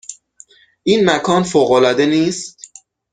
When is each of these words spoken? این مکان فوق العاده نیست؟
این 0.83 1.09
مکان 1.09 1.43
فوق 1.43 1.71
العاده 1.71 2.05
نیست؟ 2.05 2.71